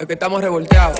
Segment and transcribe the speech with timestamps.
[0.00, 0.98] Es que estamos revolteados.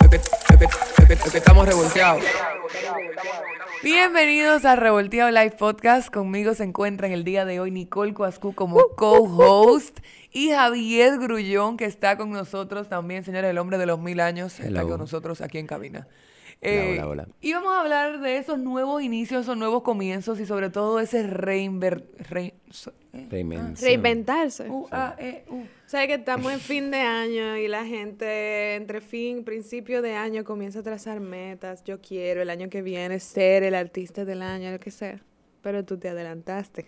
[0.00, 0.22] Es que, es
[0.58, 2.22] que- es que- es que estamos revolteados.
[3.82, 6.10] Bienvenidos a Revolteado Live Podcast.
[6.12, 9.98] Conmigo se encuentra en el día de hoy Nicole Coascu como co-host
[10.32, 14.54] y Javier Grullón, que está con nosotros también, señores, el hombre de los mil años,
[14.60, 14.88] está Hello.
[14.88, 16.06] con nosotros aquí en cabina.
[16.60, 17.28] Hola, Eh, hola, hola.
[17.40, 21.22] Y vamos a hablar de esos nuevos inicios, esos nuevos comienzos y sobre todo ese
[21.24, 22.04] reinver...
[22.30, 23.76] rein- so- eh, Reinvención.
[23.88, 24.68] Reinventarse.
[24.68, 25.62] U, A, E, U.
[25.86, 30.42] Sabes que estamos en fin de año y la gente entre fin, principio de año
[30.44, 31.84] comienza a trazar metas.
[31.84, 35.20] Yo quiero el año que viene ser el artista del año, lo que sea.
[35.62, 36.86] Pero tú te adelantaste.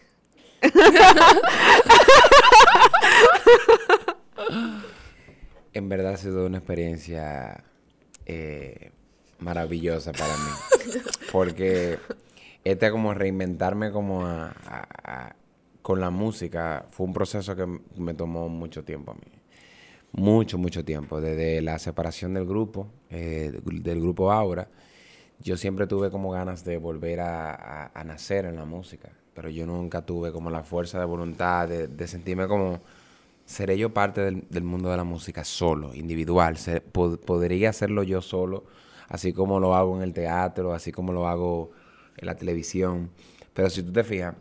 [5.73, 7.62] En verdad ha sido una experiencia
[8.27, 8.91] eh,
[9.41, 11.01] maravillosa para mí.
[11.33, 11.99] Porque
[12.65, 15.37] este como reinventarme como a- a- a-
[15.83, 17.66] con la música fue un proceso que
[17.97, 19.21] me tomó mucho tiempo a mí.
[20.13, 21.21] Mucho, mucho tiempo.
[21.21, 24.69] Desde la separación del grupo, eh, del grupo Aura,
[25.43, 29.09] yo siempre tuve como ganas de volver a, nacer en la música.
[29.35, 32.80] Pero yo nunca tuve como la fuerza de voluntad de, de sentirme como
[33.47, 36.57] seré yo parte del, del mundo de la música solo, individual.
[36.59, 38.65] Se- pod- podría hacerlo yo solo,
[39.11, 41.73] así como lo hago en el teatro, así como lo hago
[42.19, 43.11] en la televisión.
[43.55, 44.37] Pero si tú te fijas,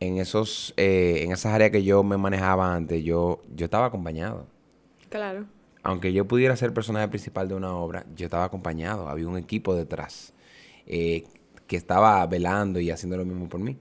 [0.00, 4.46] en esos, eh, en esas áreas que yo me manejaba antes, yo, yo estaba acompañado.
[5.08, 5.46] Claro.
[5.82, 9.08] Aunque yo pudiera ser personaje principal de una obra, yo estaba acompañado.
[9.08, 10.32] Había un equipo detrás
[10.86, 11.24] eh,
[11.66, 13.78] que estaba velando y haciendo lo mismo por mí.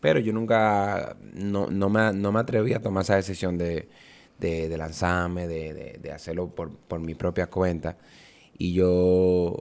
[0.00, 3.88] Pero yo nunca, no, no, me, no me atreví a tomar esa decisión de,
[4.38, 7.98] de, de lanzarme, de, de- de hacerlo por, por mi propia cuenta.
[8.56, 9.56] Y yo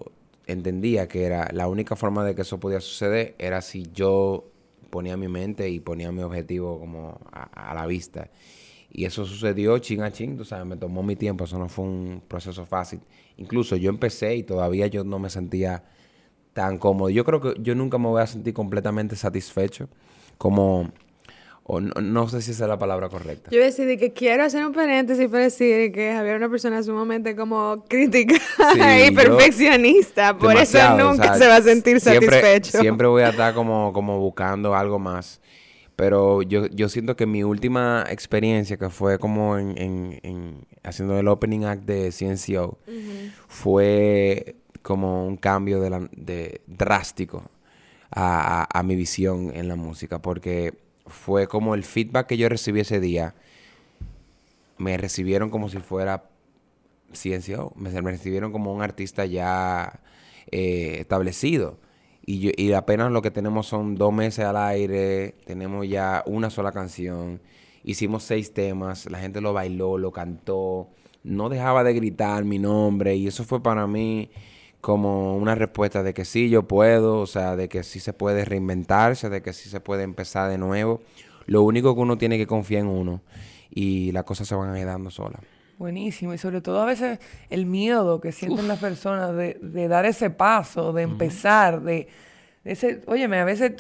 [0.45, 4.45] entendía que era la única forma de que eso podía suceder era si yo
[4.89, 8.30] ponía mi mente y ponía mi objetivo como a, a la vista.
[8.91, 11.86] Y eso sucedió chin a chin, tú sabes, me tomó mi tiempo, eso no fue
[11.86, 13.02] un proceso fácil.
[13.38, 15.83] Incluso yo empecé y todavía yo no me sentía
[16.54, 17.10] tan cómodo.
[17.10, 19.89] Yo creo que yo nunca me voy a sentir completamente satisfecho
[20.37, 20.92] como,
[21.65, 23.49] o no, no sé si esa es la palabra correcta.
[23.51, 27.35] Yo decidí que quiero hacer un paréntesis para decir que Javier es una persona sumamente
[27.35, 28.35] como crítica
[28.73, 30.37] Sí, y perfeccionista.
[30.37, 32.79] Por eso o nunca sea, se va a sentir siempre- satisfecho.
[32.81, 35.39] Siempre voy a estar como, como buscando algo más.
[35.95, 41.17] Pero yo, yo siento que mi última experiencia, que fue como en, en- en haciendo
[41.19, 42.77] el opening act de CNCO,
[43.47, 47.43] fue como un cambio de la- de, drástico
[48.11, 50.19] a, a- a mi visión en la música.
[50.19, 50.73] Porque
[51.05, 53.36] fue como el feedback que yo recibí ese día,
[54.77, 56.25] me recibieron como si fuera
[57.14, 57.73] CNCO.
[57.75, 60.02] Me, me recibieron como un artista ya
[60.52, 61.80] eh, establecido.
[62.25, 66.71] Y, y apenas lo que tenemos son dos meses al aire, tenemos ya una sola
[66.71, 67.42] canción,
[67.83, 70.87] hicimos seis temas, la gente lo bailó, lo cantó,
[71.23, 74.30] no dejaba de gritar mi nombre y eso fue para mí
[74.83, 78.44] como una respuesta de que sí, yo puedo, o sea, de que sí se puede
[78.44, 81.02] reinventarse, de que sí se puede empezar de nuevo.
[81.45, 83.22] Lo único que uno tiene que confiar en uno
[83.72, 85.39] y las cosas se van a ir dando solas.
[85.77, 90.05] Buenísimo, y sobre todo a veces el miedo que sienten las personas de, de dar
[90.05, 92.10] ese paso, de empezar, de,
[92.66, 93.76] de ese, óyeme, a veces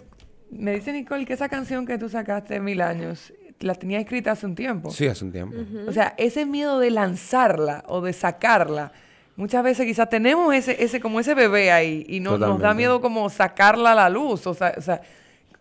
[0.51, 4.45] me dice Nicole que esa canción que tú sacaste mil años, la tenía escrita hace
[4.45, 4.89] un tiempo.
[4.89, 5.57] Sí, hace un tiempo.
[5.85, 8.93] O sea, ese miedo de lanzarla o de sacarla,
[9.35, 13.01] muchas veces quizás tenemos ese, ese como ese bebé ahí y no, nos da miedo
[13.01, 14.45] como sacarla a la luz.
[14.47, 15.01] O sea, o sea,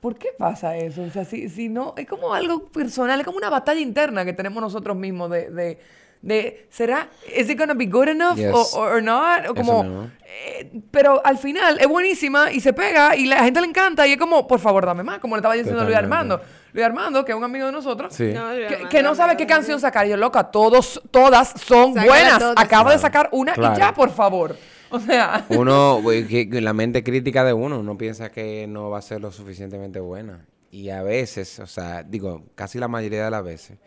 [0.00, 1.02] ¿por qué pasa eso?
[1.02, 4.32] O sea, si, si no, es como algo personal, es como una batalla interna que
[4.32, 5.78] tenemos nosotros mismos de, de,
[6.22, 8.52] de ¿será, is it gonna be good enough Yes.
[8.52, 9.48] o or not?
[9.48, 13.66] O como, eh, pero al final es buenísima y se pega y la gente le
[13.68, 15.96] encanta y es como, por favor, dame más, como le estaba diciendo Luis.
[15.96, 16.40] Armando.
[16.72, 18.32] Luis Armando, que es un amigo de nosotros, Sí.
[18.32, 20.06] No, que, Armando, que no sabe qué canción sacar.
[20.06, 22.38] Yo, loca, todos, todas son Sácala buenas.
[22.38, 22.54] todas.
[22.56, 24.56] Acabo de sacar una y ya, por favor.
[24.90, 26.02] O sea, Uno,
[26.50, 30.46] la mente crítica de uno, uno piensa que no va a ser lo suficientemente buena.
[30.70, 33.78] Y a veces, o sea, digo, casi la mayoría de las veces,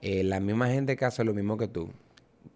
[0.00, 1.90] eh, la misma gente que hace lo mismo que tú,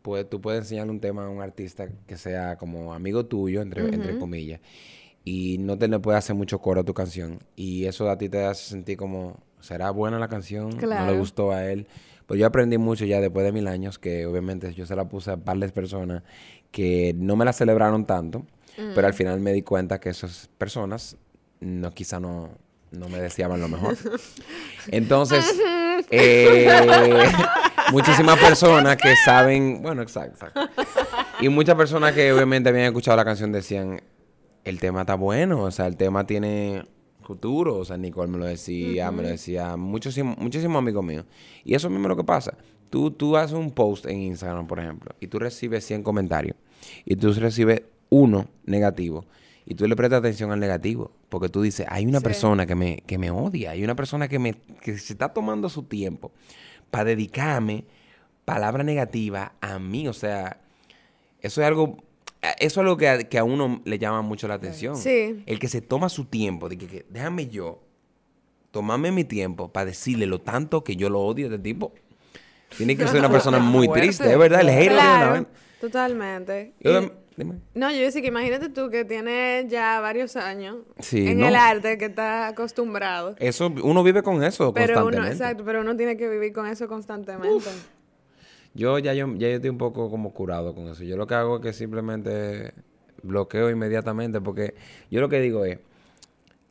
[0.03, 3.85] pues, tú puedes enseñarle un tema a un artista que sea como amigo tuyo, entre,
[3.87, 4.61] entre comillas,
[5.25, 7.39] y no te le puede hacer mucho coro a tu canción.
[7.57, 10.77] Y eso a ti te hace sentir como, ¿será buena la canción?
[10.77, 11.87] ¿No le gustó a él?
[12.27, 15.33] Pues yo aprendí mucho ya después de mil años, que obviamente yo se la puse
[15.33, 16.23] a varias personas
[16.71, 18.47] que no me la celebraron tanto,
[18.95, 21.17] pero al final me di cuenta que esas personas
[21.61, 22.51] no quizá no,
[22.91, 23.97] no me deseaban lo mejor.
[24.89, 25.45] Entonces,
[26.11, 26.69] eh,
[27.93, 30.83] muchísimas personas que saben, bueno, exacto, exacto.
[31.41, 34.01] Y muchas personas que obviamente habían escuchado la canción decían,
[34.65, 36.85] el tema está bueno, o sea, el tema tiene
[37.23, 37.77] futuro.
[37.79, 41.25] O sea, Nicole me lo decía, me lo decía muchísimos muchísimos amigos míos.
[41.65, 42.57] Y eso mismo es lo que pasa.
[42.91, 46.57] Tú, tú haces un post en Instagram, por ejemplo, y tú recibes 100 comentarios,
[47.07, 49.25] y tú recibes uno negativo,
[49.65, 52.25] y tú le prestas atención al negativo, porque tú dices, hay una Sí.
[52.25, 55.71] persona que me, que me odia, hay una persona que, me, que se está tomando
[55.71, 56.33] su tiempo
[56.91, 57.87] para dedicarme
[58.45, 60.07] palabra negativa a mí.
[60.09, 60.61] O sea,
[61.41, 61.97] eso es algo,
[62.43, 64.97] eso es algo que a, que a uno le llama mucho la atención.
[64.97, 65.43] Sí.
[65.47, 67.83] El que se toma su tiempo, de que, que déjame yo
[68.71, 71.93] tomarme mi tiempo para decirle lo tanto que yo lo odio de tipo.
[72.77, 74.07] Tiene que ser una persona muy Fuerte.
[74.07, 74.61] triste, es verdad.
[74.63, 75.47] El una Claro,
[75.81, 76.73] totalmente.
[76.81, 77.57] Yo Y- dime.
[77.75, 81.49] no, yo decía que imagínate tú que tienes ya varios años Sí, en no.
[81.49, 83.37] el arte que estás acostumbrado.
[83.39, 85.37] Eso, uno vive con eso Pero uno, constantemente.
[85.45, 87.69] exacto, pero uno tiene que vivir con eso constantemente.
[88.75, 91.05] Yo ya, yo ya estoy un poco como curado con eso.
[91.05, 92.73] Yo lo que hago es que simplemente
[93.23, 94.75] bloqueo inmediatamente porque
[95.11, 95.79] yo lo que digo es,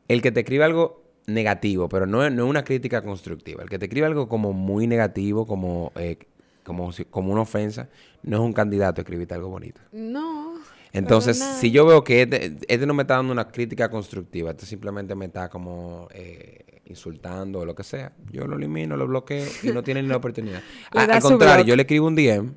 [0.08, 3.80] el que te escribe algo negativo, pero no, no es una crítica constructiva, el que
[3.80, 6.18] te escribe algo como muy negativo, como, eh,
[6.64, 7.88] como, como una ofensa,
[8.24, 9.80] no es un candidato a escribirte algo bonito.
[9.92, 10.41] No.
[10.94, 14.66] Entonces, si yo veo que este, este no me está dando una crítica constructiva, este
[14.66, 19.46] simplemente me está como eh, insultando o lo que sea, yo lo elimino, lo bloqueo
[19.64, 20.62] y no tiene ni la oportunidad.
[20.92, 22.52] A- al contrario, yo le escribo un DM,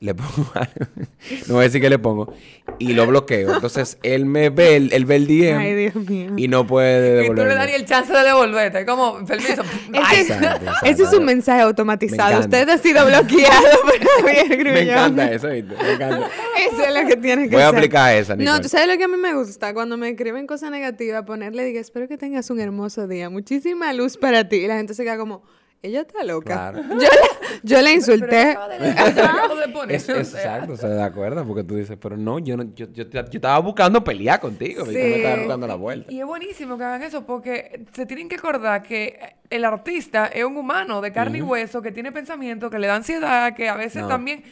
[0.00, 0.86] le pongo algo,
[1.46, 2.32] no voy a decir que le pongo,
[2.78, 3.54] y lo bloqueo.
[3.54, 6.32] Entonces, él me ve, el- él ve el DM Ay, Dios mío.
[6.36, 7.54] y no puede Y tú le devolverme.
[7.54, 8.80] das ni el chance de devolverte.
[8.80, 9.60] Es como, permiso.
[9.62, 9.66] Ese,
[10.02, 10.86] Ay, Exacto, exacto.
[10.86, 12.32] ese es un mensaje automatizado.
[12.32, 12.40] Me.
[12.40, 14.72] Usted ha sido bloqueado por Javier Grullón.
[14.74, 15.74] Me encanta eso, ¿viste?
[15.82, 16.30] Me encanta.
[16.58, 17.76] Eso es lo que tiene que Voy a ser.
[17.78, 18.60] aplicar esa, No, Nicole.
[18.62, 21.80] tú sabes lo que a mí me gusta cuando me escriben cosas negativas, ponerle, diga,
[21.80, 24.56] espero que tengas un hermoso día, muchísima luz para ti.
[24.56, 25.42] Y la gente se queda como,
[25.82, 26.72] ella está loca.
[26.72, 26.82] Claro.
[26.90, 28.50] Yo, la, yo la insulté.
[29.88, 33.58] exacto, se da acuerdo porque tú dices, pero no, yo no, yo, yo, yo estaba
[33.58, 36.12] buscando pelear contigo, y tú me estabas buscando la vuelta.
[36.12, 39.18] Y es buenísimo que hagan eso porque se tienen que acordar que
[39.48, 42.96] el artista es un humano de carne y hueso que tiene pensamientos, que le da
[42.96, 44.08] ansiedad, que a veces No.
[44.08, 44.42] también...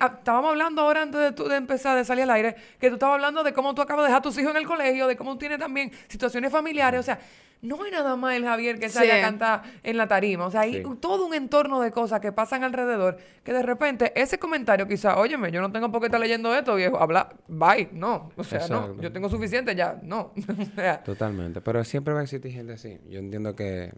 [0.00, 2.94] ah, estábamos hablando ahora antes de, tú- de empezar, de salir al aire, que tú
[2.94, 5.16] estabas hablando de cómo tú acabas de dejar a tus hijos en el colegio, de
[5.16, 7.00] cómo tú tienes también situaciones familiares.
[7.00, 7.18] O sea,
[7.62, 9.18] no hay nada más el Javier que sale Sí.
[9.18, 10.46] a cantar en la tarima.
[10.46, 10.82] O sea, hay Sí.
[11.00, 15.50] todo un entorno de cosas que pasan alrededor que de repente ese comentario quizá, óyeme,
[15.50, 18.30] yo no tengo por qué estar leyendo esto, viejo, habla, bye, no.
[18.36, 20.32] O sea, no, yo tengo suficiente ya, no.
[20.72, 22.98] o sea, Totalmente, pero siempre va a existir gente así.
[23.08, 23.90] Yo entiendo que,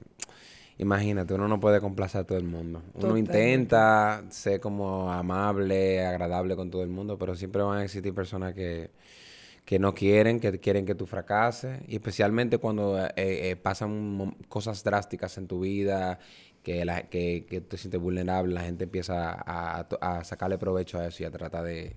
[0.79, 2.83] imagínate, uno no puede complacer a todo el mundo.
[2.95, 8.15] Uno intenta ser como amable, agradable con todo el mundo, pero siempre van a existir
[8.15, 8.91] personas que,
[9.65, 14.83] que no quieren, que quieren que tú fracases, y especialmente cuando eh, eh, pasan cosas
[14.85, 16.19] drásticas en tu vida,
[16.63, 20.99] que, la, que, que te sientes vulnerable, la gente empieza a, a- a sacarle provecho
[20.99, 21.97] a eso y a tratar de,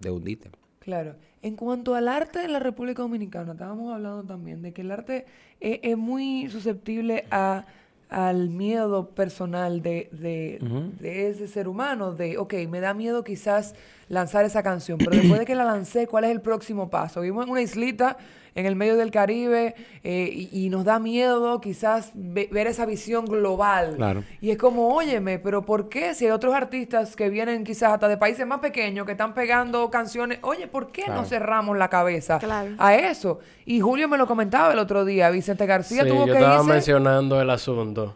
[0.00, 0.50] de hundirte.
[0.80, 1.16] Claro.
[1.40, 5.24] En cuanto al arte de la República Dominicana, estábamos hablando también de que el arte
[5.60, 7.66] es, es muy susceptible a,
[8.14, 10.60] al miedo personal de, de,
[11.00, 13.74] de ese ser humano, de, ok, me da miedo quizás
[14.08, 17.22] lanzar esa canción, pero después de que la lancé, ¿cuál es el próximo paso?
[17.22, 18.16] Vivimos en una islita
[18.54, 19.74] en el medio del Caribe
[20.04, 23.96] eh, y, y nos da miedo quizás ve- ver esa visión global.
[23.96, 24.22] Claro.
[24.40, 28.06] Y es como, óyeme, pero ¿por qué si hay otros artistas que vienen quizás hasta
[28.08, 30.38] de países más pequeños que están pegando canciones?
[30.42, 32.70] Oye, ¿por qué no cerramos la cabeza Claro.
[32.78, 33.40] a eso?
[33.66, 36.56] Y Julio me lo comentaba el otro día, Vicente García Sí, tuvo yo que estaba
[36.60, 36.72] irse.
[36.72, 38.14] mencionando el asunto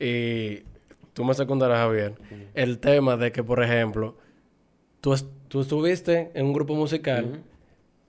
[0.00, 0.62] y
[1.12, 2.14] tú me secundarás, Javier,
[2.54, 4.16] el tema de que, por ejemplo,
[5.00, 5.14] tú,
[5.48, 7.40] tú estuviste en un grupo musical,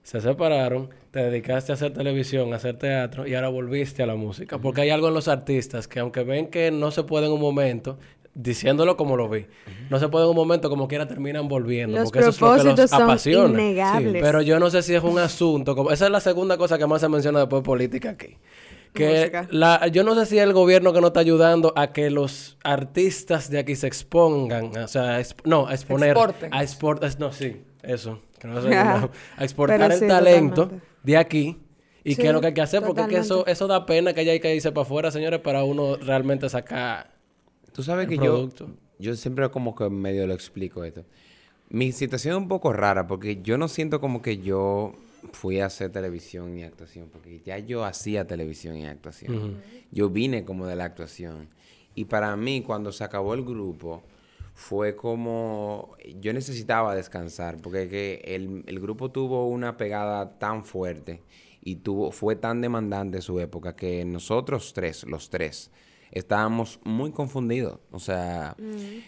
[0.07, 4.15] se separaron, te dedicaste a hacer televisión, a hacer teatro y ahora volviste a la
[4.15, 4.57] música.
[4.57, 7.41] Porque hay algo en los artistas que aunque ven que no se puede en un
[7.41, 7.99] momento,
[8.33, 9.47] diciéndolo como lo vi,
[9.89, 11.97] no se puede en un momento, como quiera terminan volviendo.
[11.99, 13.49] Los porque eso es lo que los propósitos son apasiona.
[13.61, 14.23] innegables.
[14.23, 16.87] Pero yo no sé si es un asunto, como, esa es la segunda cosa que
[16.87, 18.37] más se menciona después de política aquí.
[18.93, 19.47] Que Música.
[19.51, 22.57] la, yo no sé si es el gobierno que no está ayudando a que los
[22.63, 26.53] artistas de aquí se expongan, o sea, a exp- no, a exponer, Exporten.
[26.53, 28.59] a exportar, no, sí, eso, que no
[29.37, 30.87] a exportar Pero el sí, talento totalmente.
[31.03, 31.57] de aquí
[32.03, 34.13] y Sí, qué es lo que hay que hacer, porque es que eso, da pena
[34.13, 37.13] que haya que irse para afuera, señores, para uno realmente sacar.
[37.73, 38.67] Tú sabes el que producto.
[38.99, 41.05] yo, yo siempre como que medio lo explico esto.
[41.69, 44.95] Mi situación es un poco rara porque yo no siento como que yo
[45.33, 49.61] fui a hacer televisión y actuación, porque ya yo hacía televisión y actuación.
[49.91, 51.49] Yo vine como de la actuación.
[51.93, 54.03] Y para mí, cuando se acabó el grupo,
[54.57, 61.21] fue como yo necesitaba descansar, porque que el, el grupo tuvo una pegada tan fuerte
[61.61, 65.69] y tuvo, fue tan demandante su época que nosotros tres, los tres,
[66.11, 67.79] estábamos muy confundidos.
[67.91, 68.57] O sea,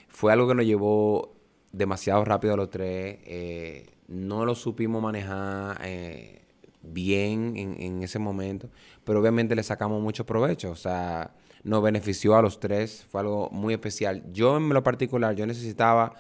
[0.08, 1.34] fue algo que nos llevó
[1.72, 3.18] demasiado rápido a los tres.
[3.26, 5.82] eh, no lo supimos manejar.
[5.84, 6.44] eh,
[6.82, 8.70] bien en, en ese momento,
[9.04, 13.50] pero obviamente le sacamos mucho provecho, o sea, nos benefició a los tres, fue algo
[13.52, 14.24] muy especial.
[14.32, 16.14] Yo en lo particular, yo necesitaba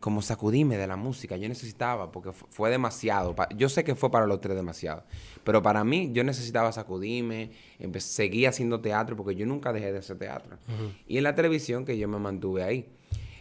[0.00, 4.10] como sacudirme de la música, yo necesitaba, porque fu- fue demasiado, yo sé que fue
[4.10, 5.04] para los tres demasiado,
[5.44, 10.00] pero para mí yo necesitaba sacudirme, empe- seguí haciendo teatro, porque yo nunca dejé de
[10.00, 10.58] hacer teatro.
[11.06, 12.86] Y en la televisión que yo me mantuve ahí.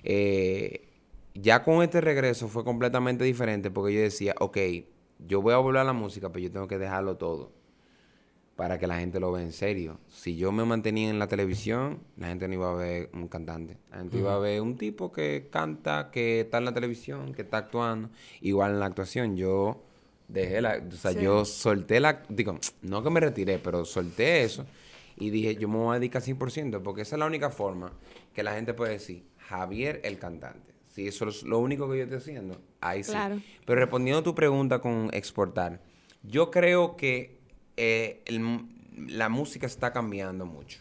[0.05, 0.87] Eh,
[1.35, 4.57] ya con este regreso fue completamente diferente, porque yo decía, ok,
[5.27, 7.51] yo voy a volver a la música, pero yo tengo que dejarlo todo
[8.55, 9.99] para que la gente lo vea en serio.
[10.09, 13.77] Si yo me mantenía en la televisión, la gente no iba a ver un cantante.
[13.91, 17.41] La gente iba a ver un tipo que canta, que está en la televisión, que
[17.41, 18.09] está actuando.
[18.41, 19.83] Igual en la actuación, yo
[20.27, 20.83] dejé la...
[20.87, 22.23] O sea, yo solté la...
[22.29, 24.65] Digo, no que me retiré, pero solté eso.
[25.17, 27.91] Y dije, yo me voy a dedicar 100%, porque esa es la única forma
[28.33, 30.73] que la gente puede decir, Javier el cantante.
[30.87, 33.11] Si eso es lo único que yo estoy haciendo, ahí sí.
[33.11, 33.41] Claro.
[33.65, 35.81] Pero respondiendo a tu pregunta con exportar,
[36.21, 37.42] yo creo que
[37.77, 38.39] eh, el
[38.95, 40.79] la música está cambiando mucho.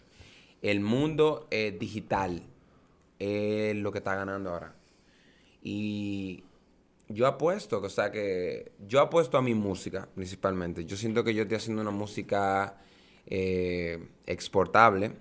[0.60, 2.42] El mundo eh, digital
[3.18, 4.74] es lo que está ganando ahora.
[5.62, 6.44] Y
[7.08, 10.84] yo apuesto, o sea que yo apuesto a mi música principalmente.
[10.84, 12.78] Yo siento que yo estoy haciendo una música
[13.26, 15.12] eh, exportable.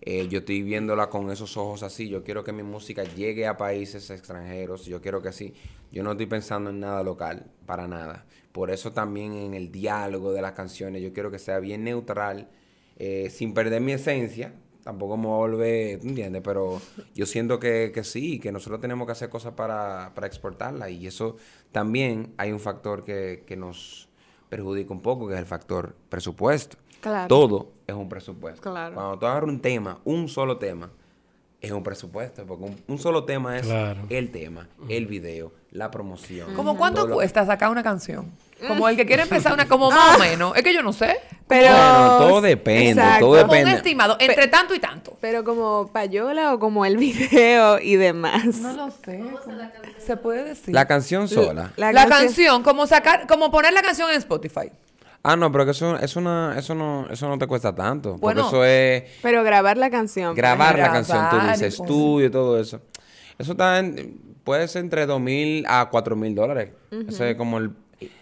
[0.00, 2.08] Eh, yo estoy viéndola con esos ojos así.
[2.08, 4.86] Yo quiero que mi música llegue a países extranjeros.
[4.86, 5.54] Yo quiero que así.
[5.92, 8.26] Yo no estoy pensando en nada local, para nada.
[8.52, 12.48] Por eso también en el diálogo de las canciones, yo quiero que sea bien neutral,
[12.96, 14.54] eh, sin perder mi esencia.
[14.82, 16.42] Tampoco me volver, ¿tú entiendes?
[16.42, 16.80] Pero
[17.14, 20.90] yo siento que, que sí, que nosotros tenemos que hacer cosas para, para exportarla.
[20.90, 21.36] Y eso
[21.70, 24.08] también hay un factor que, que nos
[24.48, 26.76] perjudica un poco, que es el factor presupuesto.
[27.00, 27.28] Claro.
[27.28, 28.70] Todo es un presupuesto.
[28.70, 28.94] Claro.
[28.94, 30.90] Cuando tú agarras un tema, un solo tema,
[31.60, 34.00] es un presupuesto, porque un, un solo tema es Claro.
[34.08, 36.54] el tema, el video, la promoción.
[36.54, 38.30] ¿Cómo cuánto lo- cuesta sacar una canción?
[38.68, 40.54] Como el que quiere empezar una, como más o menos.
[40.54, 41.16] Es que yo no sé.
[41.48, 41.68] Pero.
[41.68, 43.26] Bueno, todo depende, Exacto.
[43.26, 43.76] todo Como un depende.
[43.76, 45.16] estimado, entre tanto y tanto.
[45.20, 48.56] Pero como payola o como el video y demás.
[48.56, 49.18] No lo sé.
[49.18, 49.38] ¿cómo
[49.98, 50.74] Se puede decir.
[50.74, 51.72] La canción sola.
[51.76, 54.70] La, La canción, canción- como sacar, como poner la canción en Spotify.
[55.22, 58.16] Ah, no, pero que eso, eso, no, eso, no, eso no te cuesta tanto.
[58.18, 60.34] Porque eso es Pero grabar la canción.
[60.34, 61.90] grabar la grabar canción, tú dices, poner.
[61.90, 62.80] estudio y todo eso.
[63.38, 66.70] Eso está en- puede ser entre dos mil a cuatro mil dólares.
[67.08, 67.70] Eso es como el...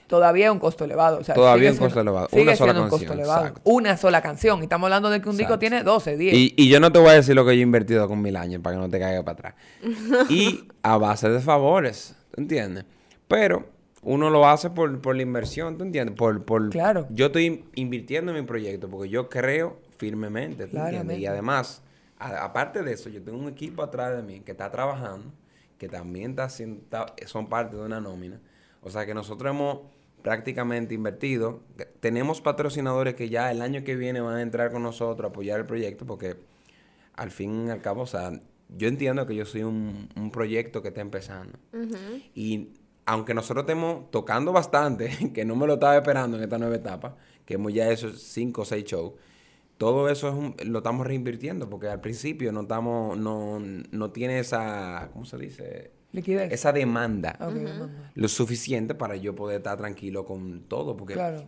[0.08, 1.18] Todavía es un costo elevado.
[1.18, 2.28] o sea, Todavía sigue un costo elevado.
[2.32, 3.54] Una sola siendo un costo canción, elevado.
[3.64, 4.58] Una sola canción.
[4.60, 6.34] Y estamos hablando de que un disco tiene 12, 10.
[6.34, 8.34] Y, y yo no te voy a decir lo que yo he invertido con mil
[8.36, 9.54] años para que no te caiga para atrás.
[10.30, 12.86] y a base de favores, ¿tú entiendes?
[13.28, 13.66] Pero
[14.08, 16.16] uno lo hace por, por la inversión, ¿tú entiendes?
[16.16, 17.06] Por, por, Claro.
[17.10, 21.18] Yo estoy invirtiendo en mi proyecto porque yo creo firmemente, ¿tú entiendes?
[21.18, 21.82] Y además,
[22.18, 25.32] a- aparte de eso, yo tengo un equipo atrás de mí que está trabajando,
[25.78, 28.40] que también está haciendo, está- son parte de una nómina.
[28.82, 29.80] O sea que nosotros hemos
[30.22, 31.60] prácticamente invertido.
[32.00, 35.60] Tenemos patrocinadores que ya el año que viene van a entrar con nosotros a apoyar
[35.60, 36.36] el proyecto porque
[37.14, 38.32] al fin y al cabo, o sea,
[38.76, 41.58] yo entiendo que yo soy un, un proyecto que está empezando.
[42.34, 42.70] Y
[43.10, 47.16] aunque nosotros estemos tocando bastante, que no me lo estaba esperando en esta nueva etapa,
[47.44, 49.12] que hemos ya hecho cinco o seis shows,
[49.78, 54.38] todo eso es un- lo estamos reinvirtiendo porque al principio no estamos, no, no tiene
[54.40, 55.90] esa, ¿cómo se dice?
[56.12, 56.52] Liquidez.
[56.52, 57.38] Esa demanda
[58.14, 60.96] lo suficiente para yo poder estar tranquilo con todo.
[60.96, 61.44] Porque Claro.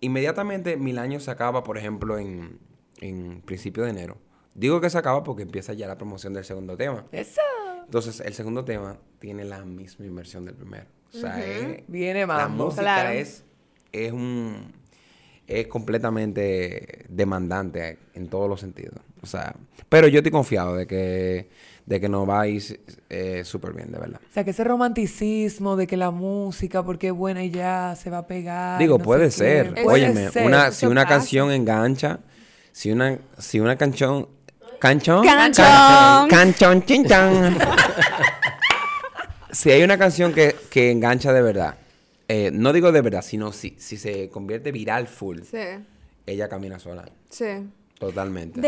[0.00, 2.58] inmediatamente mil años se acaba, por ejemplo, en,
[3.00, 4.18] en principio de enero.
[4.54, 7.06] Digo que se acaba porque empieza ya la promoción del segundo tema.
[7.12, 7.40] Eso.
[7.84, 10.86] Entonces, el segundo tema tiene la misma inversión del primero.
[11.14, 12.64] O sea, es- Viene la mambo.
[12.66, 13.10] música Claro.
[13.10, 13.44] es,
[13.92, 14.72] es un
[15.46, 18.94] es completamente demandante en todos los sentidos.
[19.20, 19.52] O sea,
[19.88, 21.50] pero yo estoy confiado de que,
[21.86, 24.20] de que nos va a ir eh, súper bien, de verdad.
[24.30, 28.10] O sea, que ese romanticismo de que la música, porque es buena y ya se
[28.10, 28.78] va a pegar.
[28.78, 29.30] Digo, no puede qué.
[29.32, 29.74] ser.
[29.74, 30.46] Puede Óyeme, ser.
[30.46, 31.14] una, si una pasa.
[31.16, 32.20] canción engancha,
[32.70, 34.28] si una, si una canción...
[34.78, 35.24] ¿Canchón?
[35.26, 35.64] Canchón.
[35.66, 37.58] Can- Canchón, chinchan.
[39.52, 41.76] si hay una canción que, que engancha de verdad,
[42.28, 45.58] eh, no digo de verdad, sino si, si se convierte viral full, Sí,
[46.26, 47.08] ella camina sola.
[47.28, 47.46] sí.
[47.98, 48.60] Totalmente.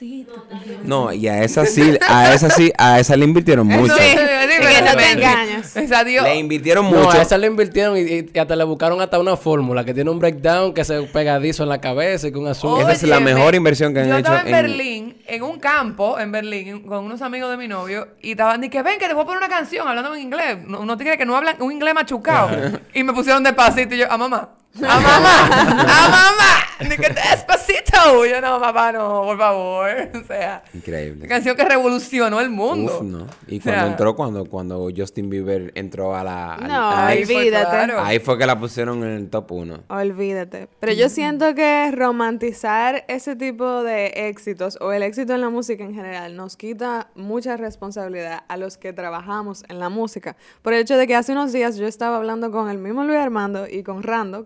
[0.00, 0.46] Despacito.
[0.84, 3.94] No, y a esa sí, a esa sí, a esa le invirtieron mucho.
[3.94, 5.84] Sí, Sí, sí, que pero- no te.
[5.84, 6.24] Esa Dios.
[6.24, 7.10] Le invirtieron No, mucho.
[7.18, 10.10] a esa le invirtieron y, y- y hasta le buscaron hasta una fórmula que tiene
[10.10, 12.80] un breakdown que se pegadizo en la cabeza y con azul.
[12.80, 15.58] Esa es la mejor inversión que han yo hecho estaba en, en- Berlín, en un
[15.60, 19.14] campo en Berlín, con unos amigos de mi novio, y estaban diciendo, ven, que te
[19.14, 20.58] voy a poner una canción hablando en inglés.
[20.66, 22.50] No, no te crees que no hablan un inglés machucado.
[22.94, 25.46] y me pusieron despacito y yo, ah, mamá, ¡A mamá!
[25.82, 26.58] ¡A mamá!
[26.80, 28.24] Ni que despacito.
[28.26, 29.88] Yo no, papá, no, por favor.
[30.22, 31.28] O sea, Increíble.
[31.28, 32.96] canción que revolucionó el mundo.
[32.96, 33.26] Uf, no.
[33.46, 36.54] Y O sea, cuando entró, cuando, cuando Justin Bieber entró a la...
[36.54, 37.70] al- No, al- ahí fue olvídate.
[37.70, 38.00] claro.
[38.02, 39.84] ahí fue que la pusieron en el top 1.
[39.88, 40.68] Olvídate.
[40.80, 45.84] Pero yo siento que romantizar ese tipo de éxitos o el éxito en la música
[45.84, 50.36] en general nos quita mucha responsabilidad a los que trabajamos en la música.
[50.62, 53.18] Por el hecho de que hace unos días yo estaba hablando con el mismo Luis
[53.18, 54.44] Armando y con Rando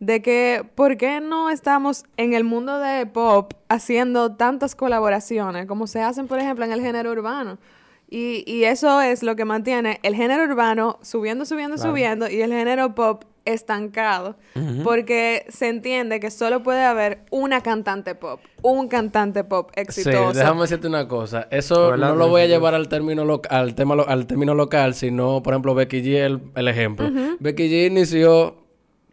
[0.00, 5.86] De que por qué no estamos en el mundo de pop haciendo tantas colaboraciones como
[5.86, 7.58] se hacen, por ejemplo, en el género urbano.
[8.10, 12.52] Y, y eso es lo que mantiene el género urbano subiendo, subiendo, subiendo y el
[12.52, 14.36] género pop estancado.
[14.84, 20.32] Porque se entiende que solo puede haber una cantante pop, un cantante pop exitoso.
[20.32, 21.48] Sí, déjame decirte una cosa.
[21.50, 24.94] Eso no lo voy a llevar al término lo- al tema lo- al término local,
[24.94, 27.10] sino, por ejemplo, Becky G el, el ejemplo.
[27.40, 28.63] Becky G inició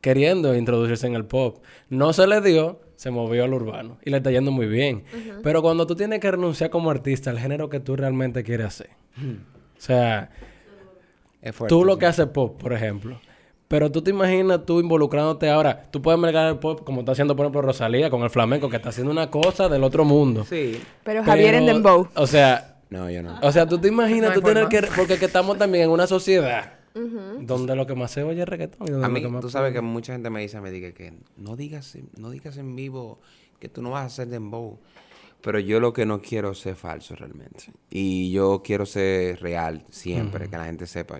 [0.02, 1.64] queriendo introducirse en el pop.
[1.90, 5.04] No se le dio, se movió al urbano y le está yendo muy bien.
[5.44, 8.90] Pero cuando tú tienes que renunciar como artista al género que tú realmente quieres hacer.
[9.20, 10.30] O sea,
[11.42, 12.00] Es fuerte, tú lo sí.
[12.00, 13.20] que haces pop, por ejemplo.
[13.68, 15.84] Pero tú te imaginas tú involucrándote ahora.
[15.92, 18.76] Tú puedes mercar el pop como está haciendo, por ejemplo, Rosalía con el flamenco, que
[18.76, 20.44] está haciendo una cosa del otro mundo.
[20.44, 20.82] Sí.
[21.06, 22.10] Pero Javier en Dembow.
[22.16, 23.40] O sea, No, yo no.
[23.42, 24.82] o sea, tú te imaginas No tú tener que...
[24.96, 28.88] Porque que estamos también en una sociedad donde lo que más se oye es reggaetón.
[28.88, 30.72] y donde A lo mí, que más- tú sabes que mucha gente me dice, me
[30.72, 33.20] dice que no digas, no digas en vivo
[33.60, 34.80] que tú no vas a hacer dembow.
[35.42, 37.66] Pero yo lo que no quiero es ser falso realmente.
[37.90, 41.20] Y yo quiero ser real siempre, que la gente sepa.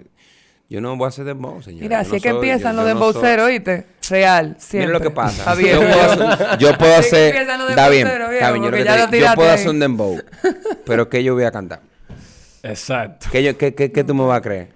[0.70, 1.82] Yo no voy a hacer dembow, señor.
[1.82, 3.88] Mira, así no es que soy- empiezan los dembowceros, ¿oíste?
[4.10, 4.88] Real, siempre.
[4.88, 5.56] Mira lo que pasa.
[5.60, 8.94] Yo puedo hacer, yo puedo hacer- está bien, está bien, yo, lo porque que ya
[8.94, 10.18] te- lo yo tiraste puedo hacer un dembow,
[10.86, 11.82] pero ¿qué yo voy a cantar?
[12.64, 13.28] Exacto.
[13.32, 14.70] ¿Qué, yo, qué, qué, qué tú me vas a creer?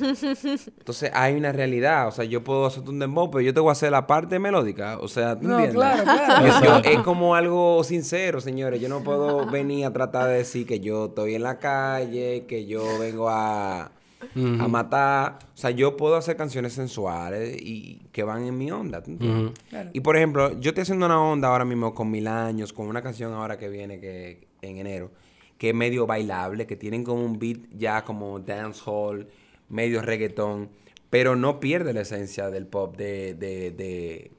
[0.78, 3.68] Entonces hay una realidad, o sea, yo puedo hacer un dembow, pero yo te voy
[3.70, 5.74] a hacer la parte melódica, o sea, ¿tú No, entiendes?
[5.76, 6.46] claro, claro.
[6.46, 8.80] Yo- yo- es como algo sincero, señores.
[8.80, 12.66] Yo no puedo venir a tratar de decir que yo estoy en la calle, que
[12.66, 13.92] yo vengo a,
[14.36, 15.38] a matar.
[15.54, 19.02] O sea, yo puedo hacer canciones sensuales y que van en mi onda.
[19.02, 19.52] ¿tú entiendes?
[19.68, 19.90] Claro.
[19.92, 23.02] Y por ejemplo, yo estoy haciendo una onda ahora mismo con Mil Años, con una
[23.02, 25.10] canción ahora que viene que en enero,
[25.56, 29.26] que es medio bailable, que tienen como un beat ya como dancehall,
[29.70, 30.68] medio reggaetón,
[31.08, 34.30] pero no pierde la esencia del pop, de, de, de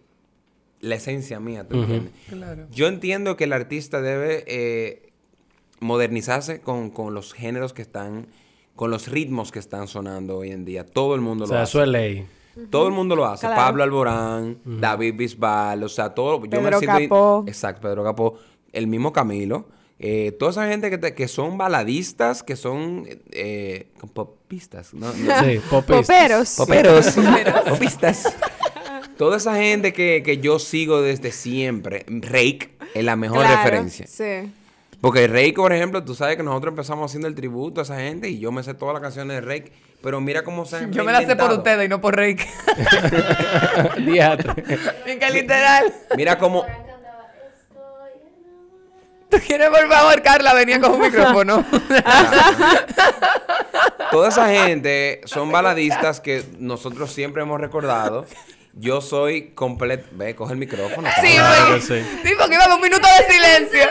[0.81, 2.13] la esencia mía, ¿tú entiendes?
[2.29, 2.67] Claro.
[2.71, 5.11] Yo entiendo que el artista debe eh,
[5.79, 8.27] modernizarse con, con los géneros que están,
[8.75, 10.85] con los ritmos que están sonando hoy en día.
[10.85, 11.69] Todo el mundo O lo sea, hace.
[11.71, 12.27] eso es ley.
[12.69, 13.47] Todo el mundo lo hace.
[13.47, 13.61] Claro.
[13.61, 16.43] Pablo Alborán, David Bisbal, o sea, todo.
[16.45, 17.43] Yo me Pedro siento- Capó.
[17.47, 18.37] Exacto, Pedro Capó.
[18.73, 19.67] El mismo Camilo.
[20.03, 25.13] Eh, toda esa gente que, te- que son baladistas, que son eh, popistas, ¿no?
[25.13, 25.13] no.
[25.43, 26.55] Sí, popistas.
[26.57, 27.15] Poperos.
[27.15, 27.15] Poperos.
[27.69, 28.35] Popistas.
[29.17, 32.03] Toda esa gente que, que yo sigo desde siempre.
[32.07, 34.07] Rake es la mejor Claro, referencia.
[34.07, 34.51] Sí.
[34.99, 38.29] Porque Rake, por ejemplo, tú sabes que nosotros empezamos haciendo el tributo a esa gente
[38.29, 39.71] y yo me sé todas las canciones de Rake.
[40.01, 42.19] Pero mira cómo se han Yo me la sé por ustedes y no por.
[44.05, 44.63] Diatre.
[45.31, 45.93] Literal.
[46.17, 46.65] Mira cómo...
[49.31, 50.53] ¿Tú quieres, por favor, Carla?
[50.53, 51.65] Venía con un micrófono.
[54.11, 58.25] Toda esa gente son baladistas que nosotros siempre hemos recordado.
[58.73, 60.07] Yo soy completo...
[60.11, 61.07] Ve, coge el micrófono.
[61.21, 62.01] Sí, Claro que sí.
[62.23, 63.83] sí, porque iba un minuto de silencio.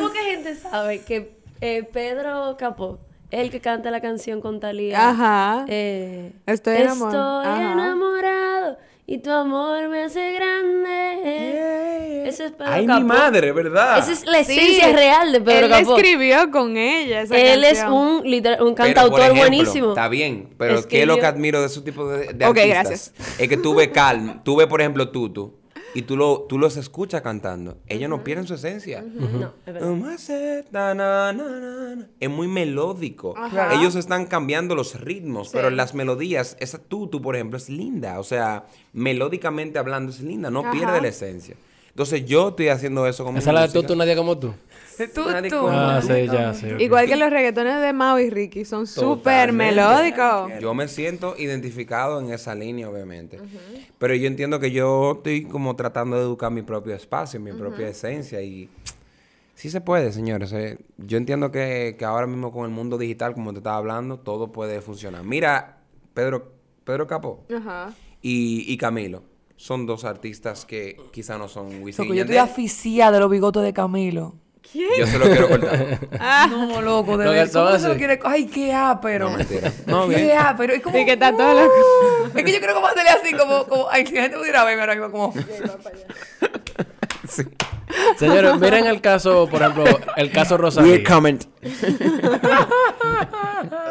[0.00, 2.98] Poca gente sabe que eh, Pedro Capó
[3.30, 5.10] es el que canta la canción con Talía.
[5.10, 5.64] Ajá.
[5.68, 7.42] Eh, Estoy enamorado.
[7.42, 7.72] Estoy Ajá.
[7.72, 8.78] enamorado
[9.12, 12.28] y tu amor me hace grande.
[12.28, 13.00] Ese es Pedro Ay, Capó.
[13.00, 13.98] mi madre, ¿verdad?
[13.98, 15.96] Esa es la Sí, esencia real de Pedro Él Capó.
[15.96, 19.88] escribió con ella esa Él es un, liter- un Pero, cantautor ejemplo, buenísimo.
[19.90, 22.58] Está bien, pero ¿qué es lo que Escribió- admiro de esos tipos de, de Ok,
[22.58, 22.68] artistas?
[22.68, 23.12] gracias.
[23.38, 25.54] Es que tú ves Calm, tú ves, por ejemplo, Tutu,
[25.94, 27.78] y tú, lo, tú los escuchas cantando.
[27.86, 29.02] Ellos no pierden su esencia.
[29.02, 29.88] No, es verdad.
[32.20, 33.34] Es muy melódico.
[33.36, 33.74] Ajá.
[33.74, 35.52] Ellos están cambiando los ritmos, Sí.
[35.54, 38.18] pero las melodías, esa Tutu, por ejemplo, es linda.
[38.20, 40.72] O sea, melódicamente hablando es linda, no Ajá.
[40.72, 41.56] pierde la esencia.
[41.88, 43.94] Entonces yo estoy haciendo eso con mi Esa es la música.
[43.96, 44.48] Nadie como tú.
[44.48, 44.54] Tú, Nadie tú.
[45.04, 46.06] Ah, tú.
[46.06, 46.72] sí, ya, sí.
[46.72, 46.80] ok.
[46.80, 50.52] Igual que los reggaetones de Mao y Ricky, son súper melódicos.
[50.60, 53.38] Yo me siento identificado en esa línea, obviamente.
[53.98, 57.88] Pero yo entiendo que yo estoy como tratando de educar mi propio espacio, mi propia
[57.88, 58.40] esencia.
[58.42, 58.68] Y
[59.54, 60.52] sí se puede, señores.
[60.52, 60.78] eh.
[60.98, 64.52] Yo entiendo que, que ahora mismo con el mundo digital, como te estaba hablando, todo
[64.52, 65.22] puede funcionar.
[65.24, 65.78] Mira,
[66.14, 66.52] Pedro,
[66.84, 67.44] Pedro Capó
[68.22, 69.22] y, y Camilo
[69.56, 73.62] son dos artistas que quizá no son Wisin y yo estoy aficiada de los bigotes
[73.62, 74.34] de Camilo.
[74.72, 75.98] Yo se lo quiero cortar.
[76.50, 77.50] No, loco, de verdad.
[77.52, 78.20] ¿Cómo son que se lo quiere?
[78.24, 79.30] Ay, qué ápero.
[79.30, 79.72] No, mentira.
[79.86, 80.38] No, Qué bien.
[80.38, 80.72] ápero.
[80.74, 80.96] Es como.
[80.96, 81.72] Sí, que está todo loco.
[82.36, 83.64] Es que yo creo que vamos a hacerle así, como.
[83.66, 85.34] como ay, si la gente pudiera verme ahora mismo, como.
[88.18, 89.84] Señores, miren el caso, por ejemplo,
[90.16, 90.92] el caso Rosalía.
[90.92, 91.44] Weird comment.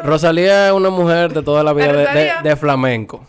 [0.02, 3.26] Rosalía es una mujer de toda la vida de, de- de flamenco.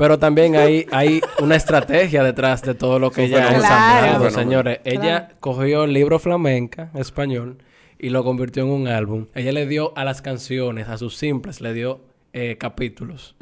[0.00, 4.30] Pero también hay, hay una estrategia detrás de todo lo que ella ha ensamblado, Claro.
[4.30, 4.80] señores.
[4.84, 7.58] Ella cogió el libro flamenca español
[7.98, 9.26] y lo convirtió en un álbum.
[9.34, 12.00] Ella le dio a las canciones, a sus simples, le dio
[12.32, 13.34] eh, capítulos.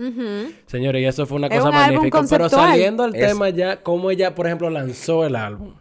[0.67, 2.23] Señores, y eso fue una Es cosa un magnífica.
[2.29, 5.75] Pero saliendo al Es- tema ya, cómo ella, por ejemplo, lanzó el álbum.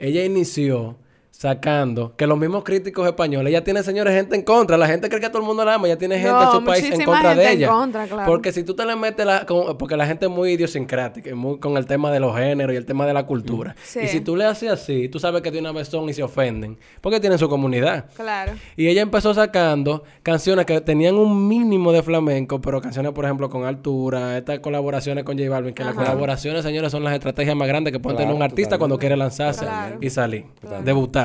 [0.00, 0.96] Ella inició
[1.32, 4.76] sacando que los mismos críticos españoles, ella tiene, señores, gente en contra.
[4.76, 6.64] La gente cree que todo el mundo la ama, ella tiene gente No, en su
[6.64, 7.68] país en contra gente de en ella.
[7.68, 8.30] contra, claro.
[8.30, 9.44] Porque si tú te le metes la...
[9.46, 12.76] con- porque la gente es muy idiosincrática, muy con el tema de los géneros y
[12.76, 13.74] el tema de la cultura.
[13.82, 14.00] Sí.
[14.04, 16.22] Y si tú le haces así, tú sabes que de una vez son y se
[16.22, 16.78] ofenden.
[17.00, 18.06] Porque tienen su comunidad.
[18.14, 18.52] Claro.
[18.76, 23.48] Y ella empezó sacando canciones que tenían un mínimo de flamenco, pero canciones, por ejemplo,
[23.50, 27.66] con altura, estas colaboraciones con J Balvin, que las colaboraciones, señores, son las estrategias más
[27.68, 28.78] grandes que puede tener un artista totalmente.
[28.78, 29.96] cuando quiere lanzarse Claro.
[30.00, 30.44] y salir,
[30.84, 31.21] debutar.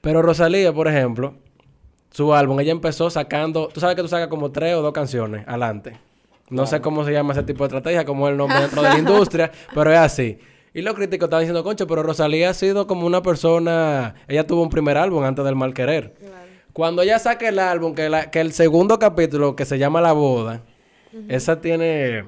[0.00, 1.34] Pero Rosalía, por ejemplo,
[2.10, 5.46] su álbum, ella empezó sacando, tú sabes que tú sacas como tres o dos canciones
[5.46, 5.98] adelante.
[6.48, 8.88] No sé cómo se llama ese tipo de estrategia, como es el nombre dentro de
[8.90, 10.38] la industria, pero es así.
[10.72, 14.62] Y los críticos estaban diciendo, concho, pero Rosalía ha sido como una persona, ella tuvo
[14.62, 16.14] un primer álbum antes del mal querer.
[16.72, 20.12] Cuando ella saca el álbum, que, la- que el segundo capítulo, que se llama La
[20.12, 20.60] Boda,
[21.28, 22.24] esa tiene,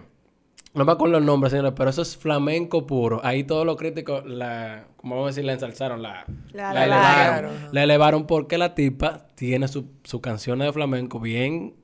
[0.75, 3.21] no me acuerdo el nombre, señores, pero eso es flamenco puro.
[3.25, 7.51] Ahí todos los críticos, la, como vamos a decir, la ensalzaron, la, La la elevaron.
[7.51, 7.75] elevaron.
[7.75, 11.75] La elevaron porque la tipa tiene su, su canción de flamenco bien...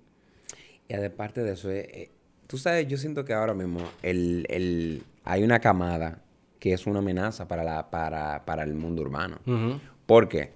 [0.87, 2.11] Y aparte de eso, eh, eh,
[2.47, 6.23] tú sabes, yo siento que ahora mismo el, el, hay una camada
[6.61, 9.39] que es una amenaza para, la, para, para el mundo urbano.
[9.47, 9.81] Ujú.
[10.05, 10.53] ¿Por qué?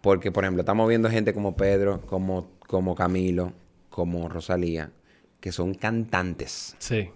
[0.00, 3.52] Porque, por ejemplo, estamos viendo gente como Pedro, como, como Camilo,
[3.90, 4.92] como Rosalía,
[5.40, 6.76] que son cantantes.
[6.78, 7.10] Sí.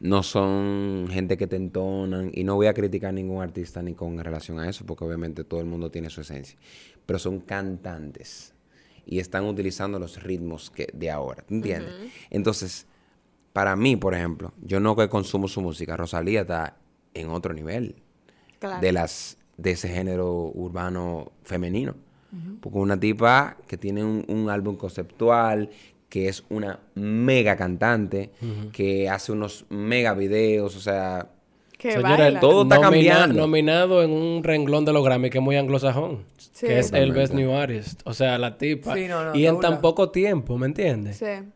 [0.00, 2.30] No son gente que te entonan.
[2.34, 5.44] Y no voy a criticar a ningún artista ni con relación a eso, porque obviamente
[5.44, 6.58] todo el mundo tiene su esencia.
[7.06, 8.54] Pero son cantantes.
[9.06, 11.44] Y están utilizando los ritmos que, de ahora.
[11.46, 11.92] ¿Tú entiendes?
[12.30, 12.86] Entonces,
[13.52, 15.96] para mí, por ejemplo, yo no que consumo su música.
[15.96, 16.76] Rosalía está
[17.14, 17.96] en otro nivel
[18.58, 18.80] Claro.
[18.80, 21.94] de las de ese género urbano femenino.
[22.60, 25.68] Porque una tipa que tiene un, un álbum conceptual,
[26.10, 28.30] que es una mega cantante,
[28.72, 31.28] que hace unos mega videos, o sea,
[31.78, 32.40] Que Señores, baila.
[32.40, 33.40] todo está cambiando.
[33.40, 36.24] Nominado en un renglón de los Grammy que es muy anglosajón.
[36.52, 36.66] Sí.
[36.66, 37.12] Que es el.
[37.12, 38.02] Best New Artist.
[38.04, 38.94] O sea, la tipa.
[38.94, 41.16] Sí, no, no, y en tan poco tiempo, ¿me entiendes?
[41.16, 41.48] Sí.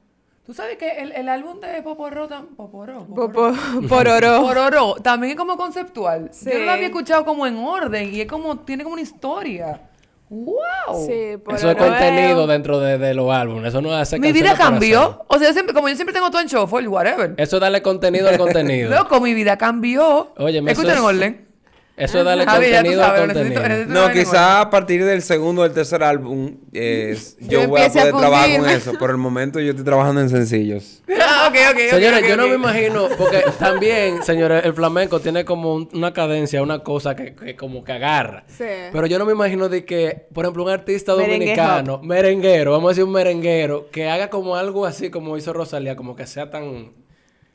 [0.47, 3.55] Tú sabes que el, el álbum de Poporro, tam- Poporro, Po- Poporro.
[3.81, 4.41] po- Pororó.
[4.43, 6.29] Pororó, también es como conceptual.
[6.33, 6.51] Sí.
[6.53, 9.81] Yo no lo había escuchado como en orden y es como, tiene como una historia.
[10.35, 11.07] ¡Wow!
[11.07, 11.13] Sí,
[11.55, 13.69] Eso es contenido dentro de, de los álbumes.
[13.69, 15.25] Eso no hace Mi vida cambió.
[15.29, 17.35] O sea, yo siempre, como yo siempre tengo todo en shuffle, whatever.
[17.37, 18.91] Eso es darle contenido al contenido.
[18.95, 20.33] Loco, mi vida cambió.
[20.37, 21.49] Oye, me- eso Escucha en es- orden.
[21.97, 23.61] Eso es darle Javi, contenido sabes, contenido.
[23.63, 27.69] necesito- necesito- No, quizá a partir del segundo o del tercer álbum eh, Yo yo
[27.69, 28.93] voy a empiece a poder trabajar con eso.
[28.99, 31.03] Por el momento yo estoy trabajando en sencillos.
[31.27, 35.45] Ah, ok, ok, ok, Señores, yo no me imagino, porque también, señores, el flamenco tiene
[35.45, 38.45] como un- una cadencia, una cosa que, que como que agarra.
[38.47, 38.65] Sí.
[38.93, 42.89] Pero yo no me imagino de que, por ejemplo, un artista Merengue dominicano, merenguero, vamos
[42.89, 46.51] a decir un merenguero, que haga como algo así como hizo Rosalía, como que sea
[46.51, 46.93] tan...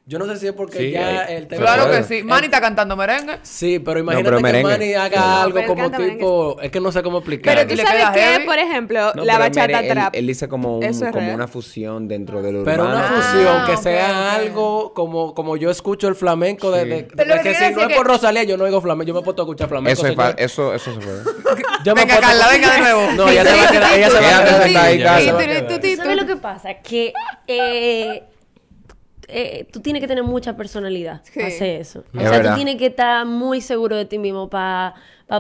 [0.10, 1.62] Yo no sé si es porque Sí, ya eh, el tema...
[1.62, 2.24] Claro que sí.
[2.24, 3.38] Manny está cantando merengue.
[3.44, 4.72] Sí, pero No, imagínate pero que merengue.
[4.72, 6.58] Manny haga No, algo pero como tipo...
[6.64, 7.68] Es que no sé cómo Pero explicarlo.
[7.70, 8.46] tú le sabes que, heavy.
[8.48, 10.16] por ejemplo, No, la pero bachata mere- él- trap.
[10.16, 12.98] Él, hizo como, un- Eso es como una fusión dentro del Pero urbano.
[12.98, 16.90] una Ah, fusión que ok, sea algo como, como yo escucho el flamenco de, Sí.
[16.90, 19.14] de- Pero que que si no es por que- Rosalía yo no oigo flamenco, yo
[19.14, 19.92] me he puesto a escuchar flamenco.
[20.08, 21.22] Eso, es eso, eso se puede.
[21.86, 23.02] Yo me he Venga, Carla, venga de nuevo.
[23.16, 25.68] No, ella se va a quedar, ella se va a quedar.
[25.80, 26.74] Tú- ¿Sabes lo que pasa?
[26.82, 27.14] Que
[29.32, 31.32] eh, tú tienes que tener mucha personalidad Sí.
[31.36, 32.00] para hacer eso.
[32.14, 32.52] O Es sea, verdad.
[32.52, 34.96] tú tienes que estar muy seguro de ti mismo para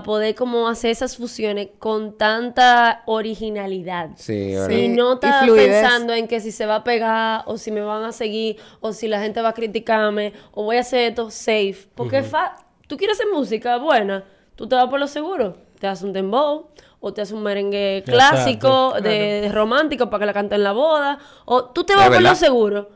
[0.06, 4.10] poder como hacer esas fusiones con tanta originalidad.
[4.16, 4.56] Sí, Sí.
[4.56, 4.70] ¿verdad?
[4.70, 8.04] Y no estar pensando en que si se va a pegar o si me van
[8.04, 11.88] a seguir o si la gente va a criticarme o voy a hacer esto safe.
[11.96, 12.56] Porque fa-
[12.88, 14.24] tú quieres hacer música buena,
[14.56, 15.58] tú te vas por lo seguro.
[15.80, 16.68] Te haces un dembow
[17.00, 19.02] o te haces un merengue clásico, Exacto.
[19.10, 21.18] de, de romántico para que la canten en la boda.
[21.46, 22.90] O tú te vas por lo seguro.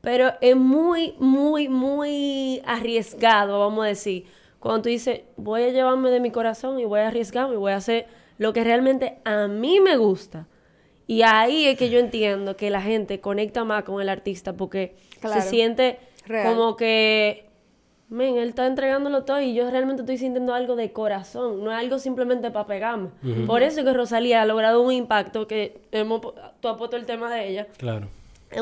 [0.00, 4.26] Pero es muy, muy, muy arriesgado, vamos a decir.
[4.60, 7.72] Cuando tú dices, voy a llevarme de mi corazón y voy a arriesgarme y voy
[7.72, 8.06] a hacer
[8.38, 10.46] lo que realmente a mí me gusta.
[11.06, 14.94] Y ahí es que yo entiendo que la gente conecta más con el artista porque
[15.20, 15.40] Claro.
[15.40, 16.54] se siente Real.
[16.54, 17.46] como que
[18.10, 21.78] men, él está entregándolo todo y yo realmente estoy sintiendo algo de corazón, no es
[21.78, 23.08] algo simplemente para pegarme.
[23.46, 26.20] Por eso es que Rosalía ha logrado un impacto que hemos,
[26.60, 28.08] tú has puesto el tema de ella, Claro.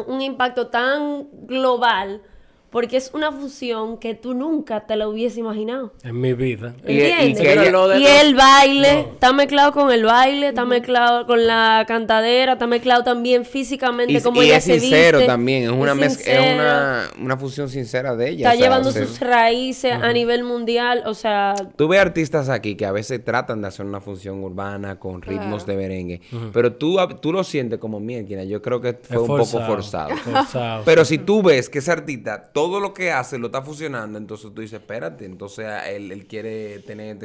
[0.07, 2.23] Un impacto tan global
[2.71, 5.93] porque es una fusión que tú nunca te la hubiese imaginado.
[6.03, 6.75] En mi vida.
[6.87, 9.13] Y- el baile, No.
[9.13, 14.21] está mezclado con el baile, está mezclado con la cantadera, está mezclado también físicamente Y,
[14.21, 15.33] como y ella es se sincero viste.
[15.33, 18.37] también, es una, es sincera, una, una fusión sincera de ella.
[18.39, 22.75] Está o sea, llevando sus raíces a nivel mundial, o sea, Tú ves artistas aquí
[22.75, 26.21] que a veces tratan de hacer una función urbana con ritmos de merengue,
[26.53, 28.17] pero tú, tú lo sientes como mierda.
[28.45, 30.17] Yo creo que fue Es un poco forzado.
[30.17, 30.83] Forzado.
[30.85, 34.51] Pero si tú ves que ese artista todo lo que hace lo está fusionando, entonces
[34.55, 37.19] tú dices, espérate, entonces ah, él, él quiere tener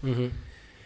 [0.00, 0.30] Ujú.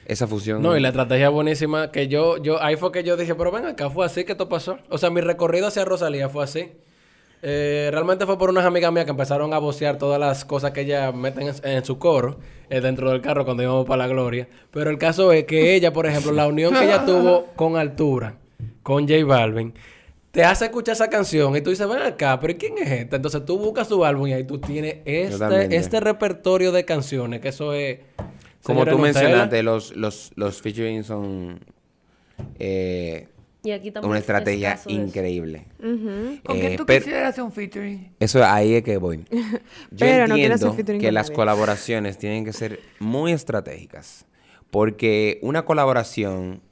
[0.07, 0.63] esa fusión.
[0.63, 3.67] No, y la estrategia buenísima que yo, yo, ahí fue que yo dije, pero ven
[3.67, 4.79] acá, fue así que esto pasó.
[4.89, 6.73] O sea, mi recorrido hacia Rosalía fue así.
[7.43, 10.81] Eh, realmente fue por unas amigas mías que empezaron a vocear todas las cosas que
[10.81, 12.39] ella meten en, en su coro
[12.71, 14.49] eh, dentro del carro cuando íbamos para la gloria.
[14.71, 18.37] Pero el caso es que ella, por ejemplo, la unión que ella tuvo con Altura,
[18.83, 19.75] con J Balvin,
[20.31, 23.17] te hace escuchar esa canción y tú dices, ven acá, pero ¿quién es esta?
[23.17, 27.49] Entonces tú buscas su álbum y ahí tú tienes este, este repertorio de canciones, que
[27.49, 27.99] eso es...
[28.63, 29.03] Como tú Nutella.
[29.21, 31.61] mencionaste, los, los, los featuring son
[32.59, 33.27] eh,
[33.63, 35.03] y aquí una estrategia escasos de eso.
[35.07, 35.65] increíble.
[35.79, 38.13] ¿Con Eh, quién tú pero- quisieras hacer un featuring?
[38.21, 39.25] Eso ahí es que voy.
[39.31, 39.39] Yo
[39.99, 41.37] Pero no entiendo featuring que con las nadie.
[41.37, 44.25] colaboraciones tienen que ser muy estratégicas.
[44.71, 46.63] Porque una colaboración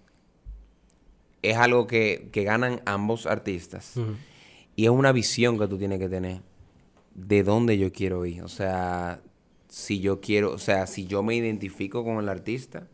[1.42, 3.94] es algo que, que ganan ambos artistas.
[4.76, 6.40] Y es una visión que tú tienes que tener
[7.14, 8.42] de dónde yo quiero ir.
[8.42, 9.20] O sea,
[9.68, 12.86] si yo quiero, o sea, si yo me identifico con el artista,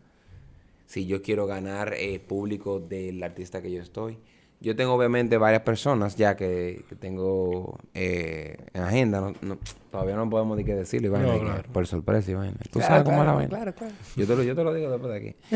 [0.87, 4.19] si yo quiero ganar eh, público del artista que yo estoy.
[4.64, 9.20] Yo tengo obviamente varias personas ya que, que tengo eh, en agenda.
[9.20, 9.59] no- no-
[9.90, 11.62] todavía no podemos ni qué decirlo, Iván, No, que- claro.
[11.72, 12.55] por sorpresa, Iván.
[12.72, 13.48] Tú Claro, sabes cómo es la vaina.
[13.50, 13.94] Claro, claro.
[14.16, 15.37] Yo te, lo, yo te lo digo después de aquí.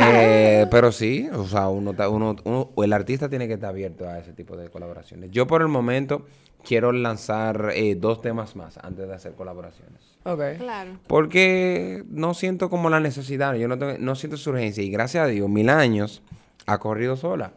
[0.00, 4.18] Eh, pero sí, o sea, uno, uno, uno- el artista tiene que estar abierto a
[4.18, 5.30] ese tipo de colaboraciones.
[5.30, 6.26] Yo por el momento
[6.64, 10.02] quiero lanzar eh, dos temas más antes de hacer colaboraciones.
[10.24, 10.58] Ok.
[10.58, 10.92] Claro.
[11.06, 14.82] Porque no siento como la necesidad, yo no, tengo- no siento su urgencia.
[14.84, 16.22] Y gracias a Dios, mil años
[16.66, 17.52] ha corrido sola.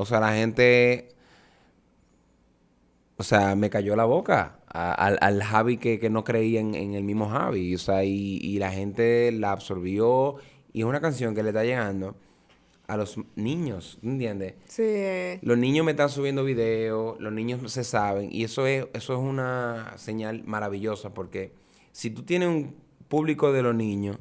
[0.00, 1.08] O sea, la gente,
[3.16, 6.74] o sea, me cayó la boca a- al, al Javi que, que no creía en,
[6.74, 7.74] en el mismo Javi.
[7.74, 10.36] O sea, y, y la gente la absorbió.
[10.72, 12.16] Y es una canción que le está llegando
[12.86, 14.54] a los niños, ¿entiendes?
[14.66, 15.38] Sí.
[15.42, 19.18] Los niños me están subiendo videos, los niños se saben, y eso es, eso es
[19.20, 21.52] una señal maravillosa, porque
[21.92, 22.74] si tú tienes un
[23.06, 24.16] público de los niños,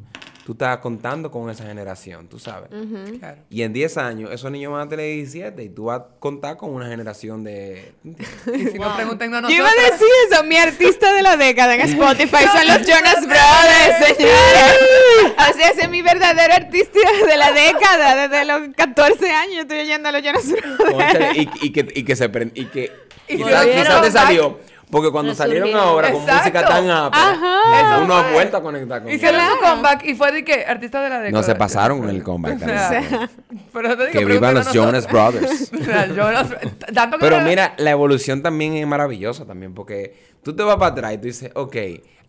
[0.49, 2.71] tú estás contando con esa generación, tú sabes.
[3.19, 3.37] Claro.
[3.51, 6.57] Y en 10 años, esos niños van a tener 17 y tú vas a contar
[6.57, 7.93] con una generación de...
[8.03, 9.91] Y si nos preguntan a Yo iba a nosotros...
[9.99, 15.33] decir eso, mi artista de la década en Spotify son los Jonas Brothers, señores.
[15.37, 20.09] Así ese es mi verdadero artista de la década, desde los 14 años estoy oyendo
[20.09, 20.45] a los Jonas
[20.79, 21.37] Brothers.
[21.37, 22.91] Y, y que, y que se prend- y que
[23.27, 24.59] Y quizás te salió
[24.89, 26.39] porque cuando salieron ahora con Exacto.
[26.43, 27.99] música tan Ajá.
[28.03, 31.09] uno ha vuelto a conectar con Hicieron su comeback y fue de que artista de
[31.09, 31.39] la década.
[31.41, 33.25] no se pasaron con el comeback O sea, carajo.
[33.73, 35.81] pero te digo, que vivan los Jonas Brothers nosotros.
[35.81, 36.47] O sea, Jonas...
[36.93, 40.91] Tanto que Pero mira, la evolución también es maravillosa también, porque tú te vas para
[40.91, 41.75] atrás y tú dices, ok,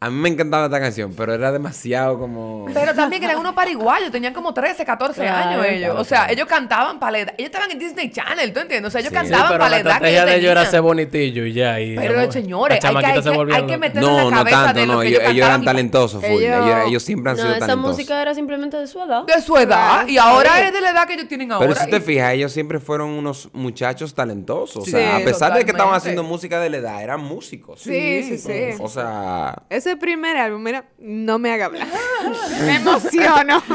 [0.03, 2.64] a mí me encantaba esta canción, pero era demasiado como...
[2.73, 5.85] Pero también eran unos pariguayos, tenían como 13, 14 Claro, años ellos.
[5.88, 6.33] claro, o sea, claro.
[6.33, 7.35] ellos cantaban para la edad.
[7.37, 8.88] Ellos estaban en Disney Channel, ¿tú entiendes?
[8.88, 9.18] O sea, ellos Sí.
[9.18, 11.79] Sí, cantaban pero para la estrategia de ellos era ser bonitillo y ya.
[11.81, 14.65] Y Pero digamos, señores, hay que, hay que, hay que en No, la no cabeza
[14.65, 16.43] tanto, de lo no, que ellos, ellos eran talentosos, full.
[16.43, 17.97] Ellos- Ellos, ellos siempre han No, sido esa talentosos.
[17.97, 19.23] música era simplemente de su edad.
[19.25, 20.07] De su edad.
[20.09, 21.69] Y ahora es de la edad que ellos tienen ahora.
[21.69, 24.85] Pero si te y- fijas, ellos siempre fueron unos muchachos talentosos.
[24.85, 27.81] Sí, o sea, a pesar de que estaban haciendo música de la edad, eran músicos.
[27.83, 28.53] Sí, sí, sí.
[28.81, 31.87] O sea, Ese primer álbum, mira, no me haga hablar.
[32.67, 33.63] me emociono.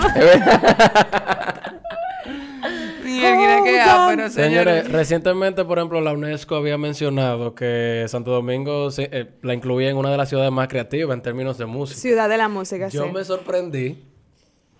[2.25, 4.91] Ni el quiere que ah, pero Señores, señores.
[4.91, 9.97] recientemente, por ejemplo, la UNESCO había mencionado que Santo Domingo se- eh, la incluía en
[9.97, 11.99] una de las ciudades más creativas en términos de música.
[11.99, 13.11] Ciudad de la música, Yo sí.
[13.11, 14.03] me sorprendí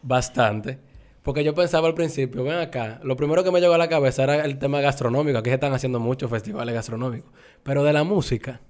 [0.02, 0.80] bastante.
[1.24, 4.24] Porque yo pensaba al principio, ven acá, lo primero que me llegó a la cabeza
[4.24, 5.40] era el tema gastronómico.
[5.40, 7.32] Aquí se están haciendo muchos festivales gastronómicos.
[7.64, 8.62] Pero de la música.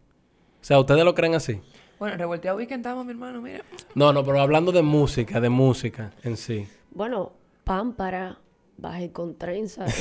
[0.62, 1.60] O sea, ¿ustedes lo creen así?
[1.99, 3.62] Bueno, revolteado weekend estamos, mi hermano, mira.
[3.93, 6.65] No, no, pero hablando de música, de música en sí.
[6.91, 7.34] Bueno,
[7.65, 8.38] pámpara,
[8.78, 9.86] baje con trenza.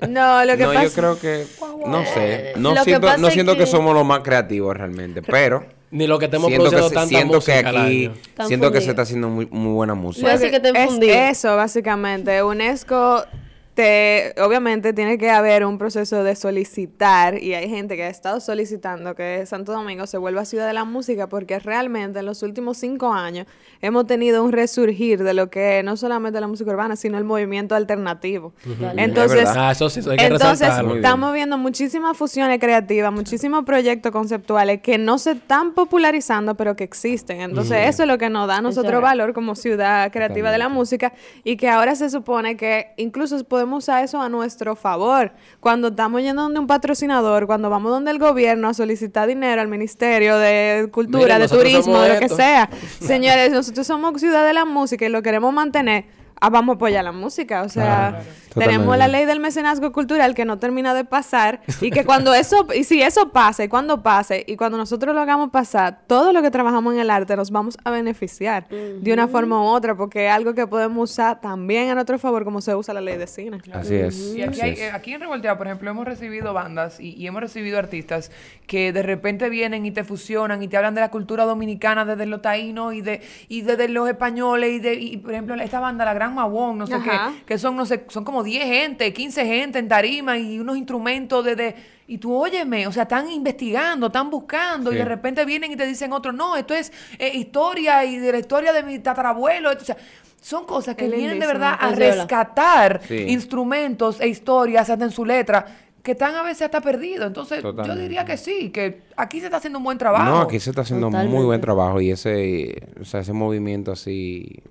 [0.00, 0.08] ¿no?
[0.08, 0.84] No, lo que no, pasa...
[0.84, 1.46] yo creo que,
[1.86, 3.58] no sé, no Lo que siento, pasa no es siento que...
[3.60, 6.94] que- somos los más creativos realmente, pero Ni lo que estemos siento que, produciendo se-
[6.94, 8.10] tanta siento que música aquí,
[8.48, 10.38] siento que se está haciendo muy, muy buena música.
[10.38, 12.42] Que te es eso, básicamente.
[12.42, 13.24] UNESCO
[13.74, 18.40] te, obviamente tiene que haber un proceso de solicitar y hay gente que ha estado
[18.40, 22.78] solicitando que Santo Domingo se vuelva ciudad de la música porque realmente en los últimos
[22.78, 23.46] cinco años
[23.80, 27.74] hemos tenido un resurgir de lo que no solamente la música urbana, sino el movimiento
[27.74, 28.52] alternativo.
[28.96, 29.48] Entonces.
[29.54, 34.80] Ah, eso sí, eso hay que entonces estamos viendo muchísimas fusiones creativas, muchísimos proyectos conceptuales
[34.80, 37.40] que no se están popularizando, pero que existen.
[37.40, 40.68] Entonces, eso es lo que nos da a nosotros valor como ciudad creativa de la
[40.68, 41.12] música
[41.44, 45.32] y que ahora se supone que incluso podemos usar eso a nuestro favor.
[45.60, 49.68] Cuando estamos yendo donde un patrocinador, cuando vamos donde el gobierno a solicitar dinero al
[49.68, 52.68] Ministerio de Cultura, de Turismo, de lo que sea.
[53.00, 56.19] Señores, nosotros somos ciudad de la música y lo queremos mantener.
[56.42, 57.62] Ah, vamos a apoyar la música.
[57.62, 58.22] O sea,
[58.54, 62.66] tenemos la ley del mecenazgo cultural que no termina de pasar y que cuando eso,
[62.74, 66.40] y si eso pasa y cuando pase y cuando nosotros lo hagamos pasar, todo lo
[66.42, 70.26] que trabajamos en el arte nos vamos a beneficiar de una forma u otra porque
[70.26, 73.26] es algo que podemos usar también a nuestro favor como se usa la ley de
[73.26, 73.58] cine.
[73.72, 74.34] Así es.
[74.34, 77.42] Y aquí, hay- eh, aquí en Revolteado, por ejemplo, hemos recibido bandas y, y hemos
[77.42, 78.30] recibido artistas
[78.66, 82.24] que de repente vienen y te fusionan y te hablan de la cultura dominicana desde
[82.26, 86.04] los taínos y de y desde los españoles y de y, por ejemplo esta banda
[86.04, 87.32] la Gran Mabón, no sé Ajá.
[87.36, 90.76] qué, que son no sé, son como 10 gente, 15 gente en tarima y unos
[90.76, 91.74] instrumentos desde
[92.06, 95.86] y tú óyeme, o sea, están investigando, están buscando y de repente vienen y te
[95.86, 99.78] dicen otro, no, esto es eh, historia y de la historia de mi tatarabuelo, o
[99.78, 99.96] sea,
[100.40, 103.26] son cosas que Es vienen de verdad a de rescatar Sí.
[103.28, 105.66] instrumentos e historias hasta en su letra
[106.02, 107.26] que están a veces hasta perdidos.
[107.26, 110.24] Entonces, yo diría que sí, que aquí se está haciendo un buen trabajo.
[110.24, 111.44] No, aquí se está haciendo muy Totalmente.
[111.46, 114.62] buen trabajo y ese, o sea, ese movimiento así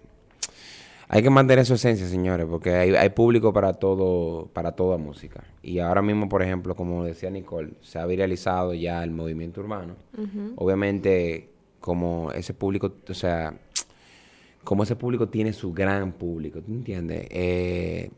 [1.11, 5.43] hay que mantener su esencia, señores, porque hay, hay público para todo, para toda música.
[5.63, 9.95] Y ahora mismo, por ejemplo, como decía Nicole, se ha viralizado ya el movimiento urbano.
[10.55, 13.55] Obviamente, como ese público, o sea,
[14.63, 17.25] como ese público tiene su gran público, ¿tú entiendes?
[17.31, 18.11] Eh,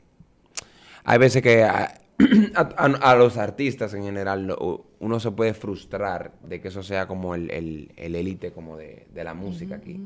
[1.06, 1.93] hay veces que a,
[2.56, 7.08] a- a los artistas en general lo- uno se puede frustrar de que eso sea
[7.08, 9.99] como el el- el élite como de, de la música aquí.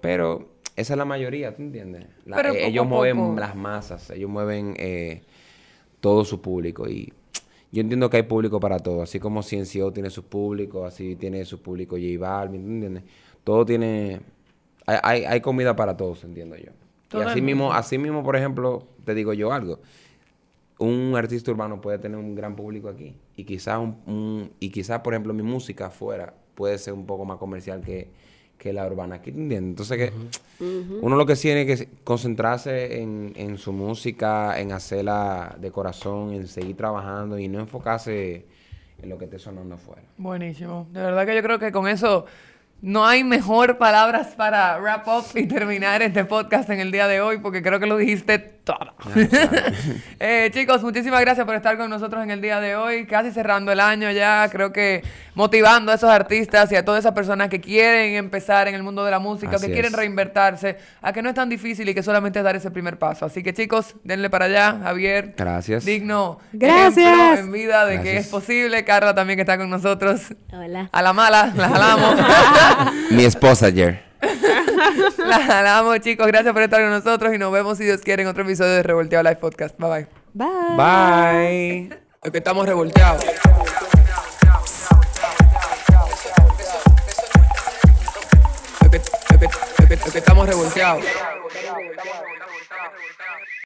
[0.00, 2.06] Pero esa es la mayoría, ¿tú entiendes?
[2.24, 3.40] La- Pero eh, ellos mueven poco.
[3.40, 5.22] las masas, ellos mueven eh,
[6.00, 7.12] todo su público y
[7.70, 11.44] yo entiendo que hay público para todo, así como CNCO tiene su público, así tiene
[11.44, 13.04] su público J Balvin, ¿tú entiendes?
[13.44, 14.20] Todo tiene...
[14.86, 16.72] Hay, hay, hay comida para todos, entiendo yo.
[17.14, 19.80] Y así mismo, así mismo, por ejemplo, te digo yo algo.
[20.78, 23.14] Un artista urbano puede tener un gran público aquí.
[23.36, 27.24] Y quizás, un, un- y quizás por ejemplo, mi música afuera puede ser un poco
[27.24, 28.08] más comercial que,
[28.62, 29.30] que la urbana aquí.
[29.34, 30.12] Entonces que
[31.00, 36.46] uno lo que tiene que concentrarse en, en su música, en hacerla de corazón, en
[36.46, 38.46] seguir trabajando y no enfocarse
[39.02, 40.02] en lo que esté sonando afuera.
[40.16, 40.86] Buenísimo.
[40.92, 42.24] De verdad que yo creo que con eso
[42.80, 47.20] no hay mejor palabras para wrap up y terminar este podcast en el día de
[47.20, 48.94] hoy, porque creo que lo dijiste todo.
[50.24, 53.72] Eh, chicos, muchísimas gracias por estar con nosotros en el día de hoy, casi cerrando
[53.72, 55.02] el año ya, creo que
[55.34, 59.04] motivando a esos artistas y a todas esas personas que quieren empezar en el mundo
[59.04, 59.98] de la música, Así que quieren es.
[59.98, 63.26] reinvertirse, a que no es tan difícil y que solamente es dar ese primer paso.
[63.26, 65.34] Así que chicos, denle para allá, Javier.
[65.36, 65.84] Gracias.
[65.84, 67.40] Digno Gracias.
[67.40, 68.84] en vida de que es posible.
[68.84, 70.34] Carla también que está con nosotros.
[70.52, 70.88] Hola.
[70.92, 72.16] A la mala, la jalamos.
[73.10, 74.11] Mi esposa ayer.
[75.18, 76.26] la jalamos, chicos.
[76.26, 78.82] Gracias por estar con nosotros y nos vemos, si Dios quiere, en otro episodio de
[78.82, 79.76] Revolteado Live Podcast.
[79.78, 80.06] Bye bye.
[80.34, 80.76] Bye.
[80.76, 81.98] Bye.
[82.22, 83.24] Es que estamos revolteados.
[88.80, 91.04] Es que- es que- es que estamos revolteados.